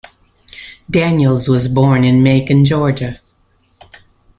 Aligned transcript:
Daniels 0.89 1.47
was 1.47 1.67
born 1.67 2.03
in 2.03 2.23
Macon, 2.23 2.65
Georgia. 2.65 3.21